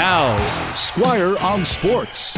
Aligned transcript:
Now, 0.00 0.74
Squire 0.76 1.36
on 1.40 1.62
Sports. 1.62 2.34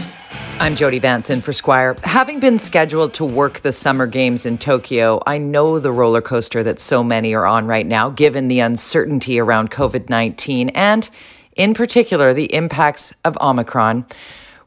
I'm 0.58 0.74
Jody 0.74 0.98
Vanson 0.98 1.40
for 1.40 1.52
Squire. 1.52 1.94
Having 2.02 2.40
been 2.40 2.58
scheduled 2.58 3.14
to 3.14 3.24
work 3.24 3.60
the 3.60 3.70
summer 3.70 4.08
games 4.08 4.44
in 4.44 4.58
Tokyo, 4.58 5.22
I 5.28 5.38
know 5.38 5.78
the 5.78 5.92
roller 5.92 6.20
coaster 6.20 6.64
that 6.64 6.80
so 6.80 7.04
many 7.04 7.34
are 7.34 7.46
on 7.46 7.68
right 7.68 7.86
now, 7.86 8.10
given 8.10 8.48
the 8.48 8.58
uncertainty 8.58 9.38
around 9.38 9.70
COVID 9.70 10.08
19 10.08 10.70
and, 10.70 11.08
in 11.54 11.72
particular, 11.72 12.34
the 12.34 12.52
impacts 12.52 13.14
of 13.24 13.38
Omicron 13.40 14.06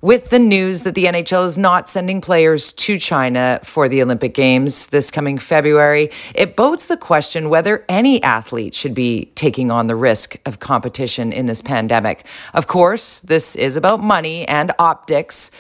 with 0.02 0.30
the 0.30 0.40
news 0.40 0.84
that 0.84 0.96
the 0.96 1.06
NHL 1.06 1.46
is 1.48 1.58
not 1.58 1.88
sending 1.90 2.22
players 2.22 2.74
to 2.74 3.00
China 3.00 3.60
for 3.64 3.88
the 3.88 4.02
Olympic 4.02 4.34
Games 4.34 4.88
this 4.88 5.10
coming 5.10 5.38
February, 5.38 6.10
it 6.34 6.56
bodes 6.56 6.88
the 6.88 6.98
question 6.98 7.50
whether 7.50 7.86
any 7.90 8.22
athlete 8.24 8.76
should 8.76 8.94
be 8.94 9.26
taking 9.36 9.72
on 9.72 9.88
the 9.88 9.96
risk 9.96 10.38
of 10.46 10.60
competition 10.60 11.32
in 11.32 11.46
this 11.46 11.62
pandemic. 11.62 12.26
Of 12.54 12.68
course, 12.68 13.20
this 13.22 13.56
is 13.56 13.76
about 13.76 14.04
money 14.04 14.48
and 14.48 14.72
optics. 14.80 15.52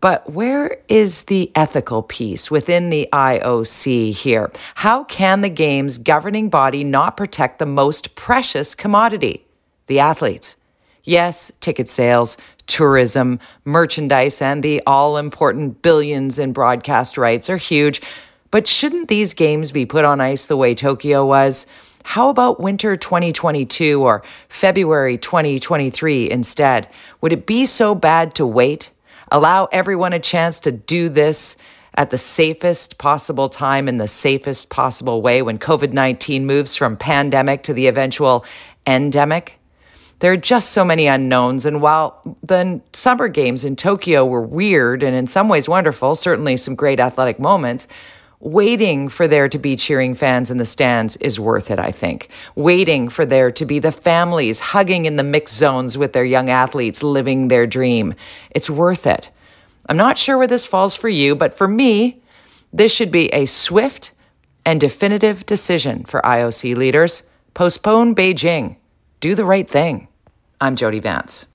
But 0.00 0.30
where 0.30 0.78
is 0.88 1.22
the 1.22 1.50
ethical 1.54 2.02
piece 2.02 2.50
within 2.50 2.90
the 2.90 3.08
IOC 3.12 4.12
here? 4.12 4.52
How 4.74 5.04
can 5.04 5.40
the 5.40 5.48
game's 5.48 5.98
governing 5.98 6.50
body 6.50 6.84
not 6.84 7.16
protect 7.16 7.58
the 7.58 7.66
most 7.66 8.14
precious 8.14 8.74
commodity, 8.74 9.44
the 9.86 9.98
athletes? 9.98 10.56
Yes, 11.04 11.50
ticket 11.60 11.88
sales, 11.88 12.36
tourism, 12.68 13.40
merchandise, 13.64 14.40
and 14.40 14.62
the 14.62 14.80
all 14.86 15.16
important 15.16 15.82
billions 15.82 16.38
in 16.38 16.52
broadcast 16.52 17.18
rights 17.18 17.50
are 17.50 17.56
huge. 17.56 18.00
But 18.50 18.66
shouldn't 18.66 19.08
these 19.08 19.34
games 19.34 19.72
be 19.72 19.84
put 19.84 20.04
on 20.04 20.20
ice 20.20 20.46
the 20.46 20.56
way 20.56 20.74
Tokyo 20.74 21.26
was? 21.26 21.66
How 22.04 22.30
about 22.30 22.60
winter 22.60 22.96
2022 22.96 24.02
or 24.02 24.22
February 24.48 25.18
2023 25.18 26.30
instead? 26.30 26.88
Would 27.20 27.32
it 27.32 27.46
be 27.46 27.66
so 27.66 27.94
bad 27.94 28.34
to 28.36 28.46
wait? 28.46 28.88
Allow 29.30 29.66
everyone 29.72 30.14
a 30.14 30.18
chance 30.18 30.58
to 30.60 30.72
do 30.72 31.10
this 31.10 31.56
at 31.96 32.10
the 32.10 32.16
safest 32.16 32.96
possible 32.96 33.48
time 33.48 33.88
in 33.88 33.98
the 33.98 34.08
safest 34.08 34.70
possible 34.70 35.20
way 35.20 35.42
when 35.42 35.58
COVID 35.58 35.92
19 35.92 36.46
moves 36.46 36.74
from 36.74 36.96
pandemic 36.96 37.62
to 37.64 37.74
the 37.74 37.88
eventual 37.88 38.44
endemic? 38.86 39.58
There 40.20 40.32
are 40.32 40.36
just 40.36 40.72
so 40.72 40.84
many 40.84 41.06
unknowns. 41.06 41.64
And 41.64 41.80
while 41.80 42.20
the 42.42 42.80
summer 42.92 43.28
games 43.28 43.64
in 43.64 43.76
Tokyo 43.76 44.26
were 44.26 44.42
weird 44.42 45.02
and 45.02 45.14
in 45.14 45.26
some 45.26 45.48
ways 45.48 45.68
wonderful, 45.68 46.16
certainly 46.16 46.56
some 46.56 46.74
great 46.74 46.98
athletic 46.98 47.38
moments, 47.38 47.86
waiting 48.40 49.08
for 49.08 49.26
there 49.28 49.48
to 49.48 49.58
be 49.58 49.76
cheering 49.76 50.14
fans 50.14 50.50
in 50.50 50.58
the 50.58 50.66
stands 50.66 51.16
is 51.18 51.40
worth 51.40 51.70
it, 51.70 51.78
I 51.78 51.92
think. 51.92 52.28
Waiting 52.56 53.08
for 53.08 53.26
there 53.26 53.50
to 53.50 53.64
be 53.64 53.78
the 53.78 53.92
families 53.92 54.60
hugging 54.60 55.06
in 55.06 55.16
the 55.16 55.22
mixed 55.22 55.56
zones 55.56 55.96
with 55.96 56.12
their 56.12 56.24
young 56.24 56.50
athletes 56.50 57.02
living 57.02 57.48
their 57.48 57.66
dream. 57.66 58.14
It's 58.50 58.70
worth 58.70 59.06
it. 59.06 59.28
I'm 59.88 59.96
not 59.96 60.18
sure 60.18 60.36
where 60.36 60.46
this 60.46 60.66
falls 60.66 60.94
for 60.94 61.08
you, 61.08 61.34
but 61.34 61.56
for 61.56 61.66
me, 61.66 62.20
this 62.72 62.92
should 62.92 63.10
be 63.10 63.28
a 63.28 63.46
swift 63.46 64.12
and 64.64 64.80
definitive 64.80 65.46
decision 65.46 66.04
for 66.04 66.20
IOC 66.22 66.76
leaders. 66.76 67.22
Postpone 67.54 68.14
Beijing. 68.14 68.76
Do 69.20 69.34
the 69.34 69.44
right 69.44 69.68
thing. 69.68 70.06
I'm 70.60 70.76
Jody 70.76 71.00
Vance. 71.00 71.46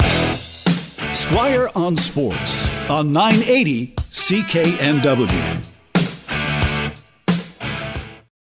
Squire 1.13 1.69
on 1.75 1.95
Sports 1.95 2.69
on 2.89 3.13
980 3.13 3.93
CKNW. 3.95 5.72